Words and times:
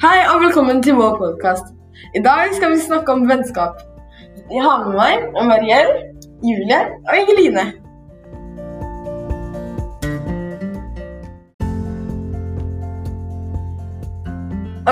Hei 0.00 0.20
og 0.32 0.38
velkommen 0.40 0.78
til 0.82 0.94
vår 0.96 1.16
podkast. 1.20 1.66
I 2.16 2.20
dag 2.24 2.54
skal 2.56 2.70
vi 2.72 2.76
snakke 2.80 3.12
om 3.12 3.28
vennskap. 3.28 3.82
Jeg 4.50 4.62
har 4.64 4.84
med 4.84 4.94
meg 4.96 5.24
Mariell, 5.48 5.90
Julie 6.40 6.78
og 7.08 7.16
Ingeline. 7.20 7.64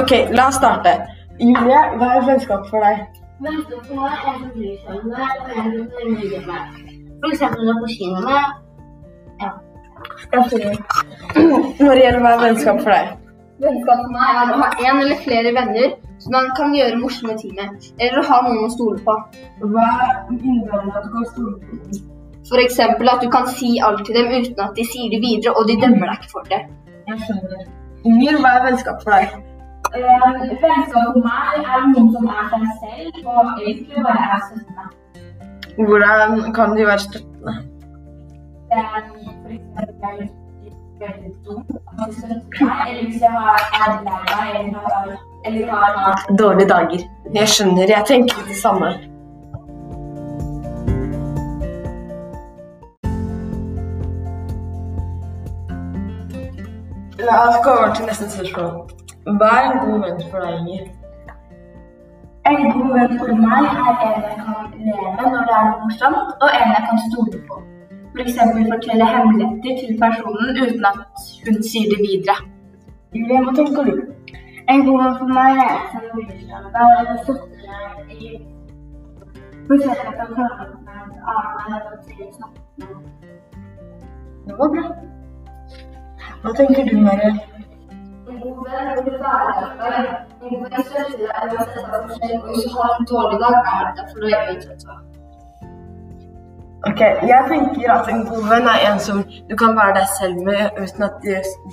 Ok, 0.01 0.13
la 0.37 0.45
oss 0.51 0.59
starte. 0.61 0.93
Julie, 1.41 1.81
hva 1.97 2.09
er 2.19 2.27
vennskap 2.27 2.67
for 2.69 2.85
deg? 2.85 3.01
Vennskap 3.47 3.87
for 3.87 4.03
meg 4.03 4.13
er 4.13 4.37
som 4.43 4.51
bryr 4.59 4.75
seg 4.83 4.99
om 4.99 5.07
deg, 5.15 5.33
og 5.39 5.55
en 5.55 5.71
som 5.95 6.11
nøyer 6.19 6.45
meg. 6.51 6.83
For 7.23 7.33
eksempel 7.33 7.73
på 7.81 7.89
kino 7.95 8.21
Ja. 9.41 9.55
Mariell, 11.89 12.21
hva 12.21 12.35
er 12.35 12.45
vennskap 12.45 12.85
for 12.85 12.93
deg? 12.93 13.18
Vennskap 13.59 14.05
for 14.05 14.13
meg 14.15 14.37
er 14.39 14.53
å 14.55 14.59
ha 14.61 14.69
en 14.87 15.01
eller 15.03 15.19
flere 15.25 15.51
venner 15.57 15.97
som 16.23 16.35
man 16.35 16.51
kan 16.59 16.75
gjøre 16.75 16.99
morsomme 17.01 17.35
ting 17.41 17.57
med, 17.57 17.89
eller 17.99 18.21
å 18.21 18.27
ha 18.29 18.39
noen 18.45 18.61
å 18.67 18.71
stole 18.71 18.99
på. 19.07 19.15
Hva 19.73 19.87
innebærer 20.31 20.93
at 21.01 21.09
du 21.09 21.11
kan 21.15 21.27
stole 21.33 21.57
på? 21.65 21.99
Eksempel 22.63 23.11
at 23.11 23.25
du 23.25 23.29
kan 23.33 23.49
si 23.51 23.75
alt 23.85 24.05
til 24.07 24.15
dem 24.17 24.31
uten 24.31 24.63
at 24.63 24.79
de 24.79 24.87
sier 24.87 25.11
det 25.11 25.19
videre, 25.25 25.57
og 25.59 25.67
de 25.69 25.77
dømmer 25.83 26.07
deg 26.07 26.23
ikke 26.23 26.33
for 26.37 26.53
det. 26.53 26.61
Jeg 27.11 27.25
skjønner. 27.27 27.67
Inger, 28.07 28.39
hva 28.45 28.55
er 28.57 28.65
vennskap 28.69 29.03
for 29.03 29.17
deg? 29.17 29.35
Um, 29.89 30.39
vennskap 30.63 31.11
for 31.17 31.21
meg 31.27 31.59
er 31.59 31.89
noen 31.91 32.13
som 32.15 32.31
er 32.31 32.49
seg 32.55 32.69
selv, 32.85 33.21
og 33.27 33.65
egentlig 33.65 34.07
bare 34.07 34.31
er 34.37 34.47
støttende. 34.47 34.87
Hvordan 35.79 36.39
kan 36.55 36.79
de 36.79 36.87
være 36.87 37.05
støttende? 37.09 37.59
Eller 41.49 43.05
hvis 43.05 43.21
jeg 43.21 43.31
har 43.31 43.61
er 43.83 43.93
lei 44.07 44.23
meg, 44.33 44.49
eller 44.61 44.81
har, 44.87 45.07
eller 45.45 45.71
har 45.73 45.95
hatt 46.05 46.39
Dårlige 46.39 46.69
dager. 46.69 47.01
Jeg 47.35 47.49
skjønner. 47.49 47.87
Jeg 47.89 48.05
tenker 48.07 48.37
det 48.49 48.57
samme. 48.57 48.91
La 57.29 57.49
oss 57.49 57.59
gå 57.65 57.71
over 57.71 57.95
til 57.95 58.07
neste 58.07 58.31
spørsmål. 58.31 58.71
Hva 59.39 59.49
er 59.57 59.65
en 59.71 59.81
god 59.85 59.99
venn 60.05 60.23
for 60.31 60.45
deg, 60.45 60.55
Inger? 60.61 60.85
En 62.51 62.63
god 62.77 62.95
venn 62.99 63.19
for 63.21 63.35
meg 63.47 63.67
er 63.73 63.91
en 64.05 64.23
jeg 64.27 64.37
kan 64.45 64.71
leve 64.87 65.33
når 65.33 65.43
det 65.49 65.57
er 65.59 65.67
noe 65.67 65.83
morsomt, 65.83 66.31
og 66.43 66.49
en 66.61 66.77
jeg 66.77 66.87
kan 66.89 67.03
stole 67.09 67.43
på. 67.49 67.61
F.eks. 68.19 68.39
fortelle 68.73 69.07
hemmeligheter 69.15 69.75
til 69.81 69.99
personen 70.03 70.57
uten 70.63 70.85
at 70.91 71.01
hun 71.45 71.59
sier 71.71 71.91
det 71.93 71.99
videre. 72.07 72.35
Julie, 73.15 73.43
hva 73.45 73.53
tenker 73.59 73.85
du? 73.89 73.93
En 74.73 74.81
god 74.87 74.99
venn 75.03 75.15
for 75.21 75.29
meg 75.37 75.59
er 75.65 75.77
seg 75.93 76.09
om 76.15 76.65
deg, 76.75 77.13
og 77.13 77.21
støtter 77.23 77.61
deg 77.67 78.17
i 78.17 78.33
For 79.69 79.75
eksempel 79.77 80.17
kan 80.19 80.33
klare 80.35 80.67
med 80.73 80.97
en 81.05 81.13
annen 81.35 81.77
eller 81.77 81.95
til 82.09 82.25
å 82.27 82.31
snakke 82.41 82.61
med 82.81 82.91
noen. 82.91 83.07
Det 84.49 84.59
var 84.63 84.75
bra. 84.75 84.85
Hva 86.43 86.57
tenker 86.59 86.91
du, 86.91 86.97
Mari? 87.07 87.31
En 87.31 88.41
god 88.43 88.59
venn 88.67 89.05
vil 89.11 89.21
være 89.29 89.55
der. 89.85 90.11
En 90.43 90.57
god 90.57 90.67
venn 90.67 90.89
støtter 90.91 91.23
deg 91.23 91.55
uansett 91.55 91.87
hva 91.87 92.03
som 92.03 92.17
skjer, 92.17 92.35
og 92.41 92.51
hvis 92.51 92.67
du 92.67 92.75
har 92.81 92.99
en 92.99 93.09
dårlig 93.15 93.41
dag, 93.47 93.59
er 93.77 93.95
det 94.01 94.11
for 94.11 94.27
deg 94.27 94.53
uansett 94.57 94.91
hva. 94.91 94.99
Ok, 96.87 97.01
Jeg 97.01 97.45
tenker 97.49 97.93
at 97.93 98.09
en 98.09 98.21
god 98.27 98.45
venn 98.49 98.67
er 98.71 98.93
en 98.93 99.01
som 99.03 99.23
du 99.51 99.55
kan 99.59 99.73
være 99.77 99.95
deg 99.97 100.11
selv 100.21 100.37
med 100.47 100.77
uten 100.79 101.03
at 101.03 101.17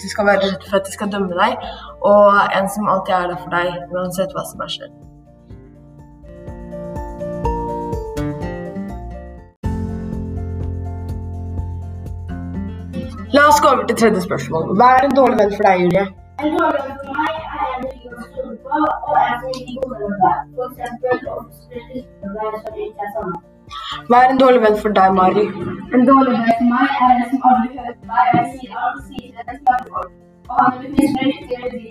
du, 0.01 0.07
skal 0.09 0.25
være 0.25 0.41
redd 0.45 0.63
for 0.69 0.79
at 0.79 0.87
de 0.87 0.93
skal 0.93 1.11
dømme 1.13 1.35
deg, 1.41 1.67
og 2.11 2.39
en 2.57 2.69
som 2.73 2.89
alltid 2.89 3.13
er 3.13 3.27
der 3.31 3.37
for 3.43 3.53
deg 3.53 3.67
uansett 3.93 4.33
hva 4.33 4.45
som 4.49 4.63
er 4.65 4.71
skjedd. 4.75 4.95
La 13.35 13.45
oss 13.51 13.61
gå 13.61 13.69
over 13.75 13.85
til 13.85 14.01
tredje 14.01 14.25
spørsmål. 14.25 14.73
Hva 14.79 14.89
er 14.95 15.05
en 15.05 15.17
dårlig 15.21 15.37
venn 15.43 15.53
for 15.53 15.69
deg, 15.69 15.85
Julie? 15.85 16.05
En 16.41 16.57
dårlig 16.57 16.81
venn 16.89 16.99
for 17.05 17.21
meg 17.21 17.33
er 17.61 17.64
Hva 24.07 24.17
er 24.23 24.29
en 24.29 24.39
dårlig 24.39 24.61
venn 24.65 24.77
for 24.81 24.91
deg, 24.97 25.13
Mari? 25.19 25.45
En 25.95 26.03
dårlig 26.09 26.33
venn 26.33 26.49
for 26.49 26.65
meg 26.71 26.89
er 27.05 27.13
en 27.13 27.23
som 27.29 27.45
aldri 27.51 27.69
hører 27.77 27.95
på 28.01 28.05
deg, 28.09 28.25
eller 28.31 28.45
sier 28.51 28.73
alt 28.81 28.97
du 28.97 29.01
sier 29.07 29.29
til 29.31 29.43
en 29.45 29.59
snakker 29.61 29.87
folk. 29.93 30.11
Og 30.49 30.55
han 30.59 30.73
eller 30.81 30.87
i 30.87 31.07
du 31.71 31.87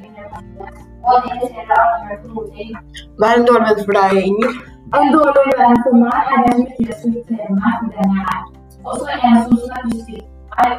ringer 0.00 0.26
henne, 0.34 0.68
og 1.04 1.14
han 1.28 1.40
deg 1.40 1.72
aldri 1.78 2.14
for 2.18 2.28
noen 2.34 2.48
ting. 2.58 2.70
Hva 3.16 3.26
er 3.30 3.36
en 3.40 3.48
dårlig 3.48 3.66
venn 3.70 3.82
for 3.88 3.94
deg, 4.00 4.10
Inger? 4.28 4.52
En 5.00 5.06
dårlig 5.16 5.56
venn 5.62 5.82
for 5.86 5.94
meg 6.04 6.20
er 6.20 6.38
en 6.42 6.52
som 6.52 6.62
ikke 6.66 6.86
respekterer 6.92 7.50
meg 7.56 7.72
for 7.80 7.88
den 7.96 8.08
jeg 8.18 8.26
er. 8.36 8.44
Også 8.84 9.08
en 9.16 9.42
som 9.46 9.54
snakker 9.64 9.92
stygt 10.04 10.28
meg, 10.52 10.70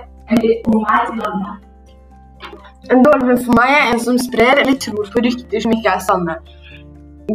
om 0.70 0.78
meg 0.86 1.00
til 1.10 1.22
andre. 1.34 1.54
En 2.90 3.04
dårlig 3.06 3.28
venn 3.28 3.42
for 3.46 3.54
meg 3.54 3.72
er 3.76 3.92
en 3.92 4.00
som 4.02 4.18
sprer 4.18 4.64
eller 4.64 4.78
tror 4.82 5.10
på 5.14 5.22
rykter 5.22 5.62
som 5.62 5.74
ikke 5.76 5.92
er 5.94 6.02
sanne. 6.02 6.36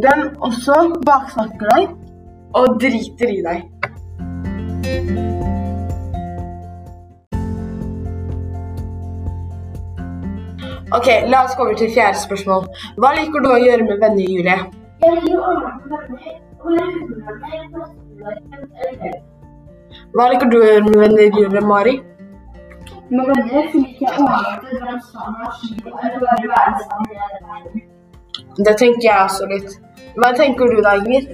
Den 0.03 0.25
også 0.43 0.75
baksnakker 1.07 1.69
deg 1.71 1.83
og 2.57 2.75
driter 2.81 3.31
i 3.31 3.39
deg. 3.45 3.59
Ok, 10.97 11.07
La 11.31 11.45
oss 11.45 11.55
gå 11.55 11.63
over 11.63 11.79
til 11.79 11.93
fjerde 11.95 12.19
spørsmål. 12.19 12.67
Hva 12.99 13.13
liker 13.15 13.43
du 13.43 13.49
å 13.51 13.57
gjøre 13.63 13.87
med 13.87 14.03
venner, 14.03 14.27
Julie? 14.27 14.59
Jeg 15.03 15.15
liker 15.15 15.39
å 15.39 15.41
være 15.63 15.79
med 15.87 15.95
venner, 16.03 17.01
Hva 20.11 20.29
liker 20.31 20.47
du 20.51 20.59
å 20.59 20.67
gjøre 20.67 20.85
med 20.91 20.99
venner, 21.05 21.25
Julie 21.39 21.63
Mari? 21.71 21.95
Med 23.09 23.29
det 23.49 23.61
så 23.71 23.79
ikke 23.79 24.03
jeg 24.03 24.13
å 24.19 24.23
overnatte, 24.25 24.79
dra 24.81 24.95
sammen 24.99 25.43
av 25.47 25.53
ski 25.55 25.75
eller 25.79 26.17
bare 26.23 26.49
være 26.51 26.79
sammen 26.81 27.11
med 27.11 27.19
venner. 27.35 27.85
Det 28.67 28.73
tenker 28.81 29.05
jeg 29.07 29.19
også 29.27 29.47
litt. 29.51 29.75
Hva 30.17 30.31
tenker 30.35 30.73
du 30.73 30.81
da, 30.83 30.95
Inger? 30.99 31.29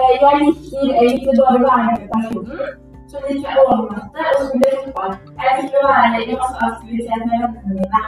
Jeg 0.00 0.38
liker 0.42 0.92
egentlig 1.02 1.34
bare 1.40 1.56
å 1.58 1.64
være 1.64 1.82
med 1.88 2.06
personen. 2.12 2.78
Så 3.10 3.24
liker 3.24 3.58
jeg 3.58 3.64
overnatte 3.64 4.28
og 4.36 4.46
spille 4.52 4.72
fotball. 4.84 5.16
Jeg 5.42 5.56
liker 5.64 5.82
å 5.82 5.88
være 5.88 6.22
i 6.22 6.38
masse 6.38 6.68
aktivitet 6.68 7.24
med 7.26 7.36
vennene 7.42 7.74
mine. 7.80 8.04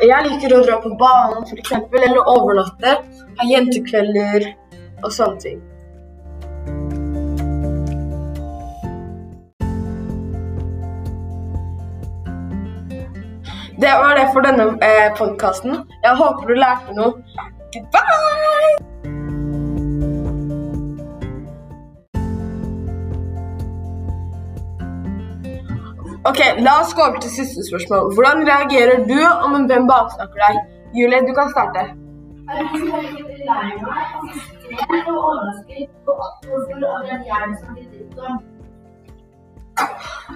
Jeg 0.00 0.28
liker 0.30 0.56
å 0.56 0.62
dra 0.64 0.78
på 0.80 0.94
banen 1.04 1.44
eksempel, 1.58 2.06
eller 2.08 2.32
overnatte, 2.32 2.96
ha 3.40 3.50
jentekvelder 3.50 4.48
og 5.04 5.12
sånne 5.12 5.44
ting. 5.44 5.60
Det 13.80 13.92
var 14.00 14.14
det 14.14 14.26
for 14.32 14.40
denne 14.44 14.64
eh, 14.88 15.08
podkasten. 15.16 15.72
Jeg 16.04 16.16
håper 16.16 16.48
du 16.48 16.54
lærte 16.54 16.92
noe. 16.96 17.12
Goodbye! 17.72 18.74
Ok, 26.30 26.40
La 26.66 26.74
oss 26.82 26.92
gå 26.94 27.02
over 27.02 27.20
til 27.24 27.30
siste 27.30 27.64
spørsmål. 27.68 28.10
Hvordan 28.14 28.44
reagerer 28.50 28.98
du 29.12 29.20
om 29.46 29.54
en 29.58 29.64
venn 29.70 29.88
baksnakker 29.88 30.44
deg? 30.44 30.58
Julie, 30.98 31.22
du 31.28 31.32
kan 31.38 31.48
starte. 31.54 31.86
Jeg 32.50 32.66
liker 32.74 32.90
å 32.90 33.00
lei 33.48 33.70
meg 33.80 34.10
frustrert 34.26 35.08
og 35.14 35.22
overrasket 35.30 36.12
over 36.12 36.26
at 36.26 37.24
jeg 37.30 37.40
den 37.46 37.56
dritt 37.94 38.20
om. 38.28 38.36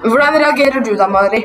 Hvordan 0.08 0.40
reagerer 0.46 0.80
du 0.88 0.94
da, 0.96 1.10
Mari? 1.18 1.42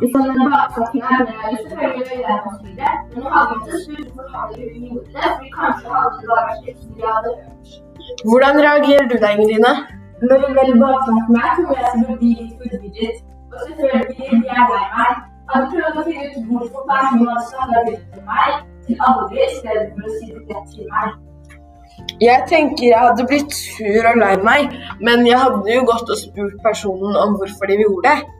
Hvis 0.00 0.12
han 0.16 0.50
baksatt 0.52 0.94
meg, 0.94 1.20
er 1.20 1.48
det 1.50 1.58
selvfølgelig 1.60 2.16
jeg 2.28 2.38
som 2.44 2.54
sier 2.60 2.74
det. 2.80 2.90
Men 3.12 3.22
nå 3.22 3.30
hadde 3.34 3.54
jeg 3.54 3.60
ikke 3.66 3.78
spurt 3.84 4.10
hvorfor 4.16 4.34
hadde 4.40 4.66
hun 4.72 4.82
gjort 4.88 5.08
det, 5.16 5.28
for 5.36 5.46
kanskje 5.58 5.88
hadde 5.96 6.16
det 6.20 6.28
vært 6.32 6.58
slik 6.58 6.76
som 6.80 6.90
de 6.96 7.06
hadde 7.12 7.30
hørt. 7.36 7.70
Hvordan 8.28 8.54
reagerer 8.66 9.06
du 9.12 9.16
da, 9.22 9.30
Ingeline? 9.36 9.72
Når 10.28 10.44
en 10.48 10.58
vel 10.58 10.72
baksnakker 10.82 11.32
meg, 11.38 11.48
kommer 11.56 11.80
jeg 11.80 11.88
til 11.94 12.12
å 12.12 12.18
bli 12.20 12.32
litt 12.40 12.54
forvirret. 12.60 13.16
Og 13.52 13.58
selvfølgelig 13.64 14.04
blir 14.10 14.52
jeg 14.52 14.68
lei 14.74 14.84
meg. 14.98 15.24
Han 15.54 15.66
prøvde 15.72 16.02
å 16.02 16.06
finne 16.10 16.28
ut 16.28 16.38
hvorfor 16.50 16.86
personen 16.92 17.28
hadde 17.32 17.48
snakket 17.50 17.88
dritt 17.88 18.06
til 18.12 18.24
meg, 18.30 18.62
til 18.86 19.04
aldri, 19.08 19.42
i 19.46 19.50
stedet 19.56 19.88
for 19.96 20.10
å 20.10 20.16
si 20.18 20.30
det 20.32 20.44
rett 20.52 20.70
til 20.76 20.92
meg. 20.94 21.18
Jeg 22.20 22.46
tenker 22.52 22.86
jeg 22.90 23.04
hadde 23.08 23.28
blitt 23.30 23.52
sur 23.56 24.12
og 24.12 24.16
lei 24.20 24.32
meg, 24.44 24.80
men 25.00 25.24
jeg 25.28 25.40
hadde 25.40 25.76
jo 25.78 25.84
gått 25.88 26.10
og 26.12 26.18
spurt 26.20 26.56
personen 26.64 27.16
om 27.24 27.36
hvorfor 27.40 27.72
de 27.72 27.78
gjorde 27.80 28.10
det. 28.10 28.32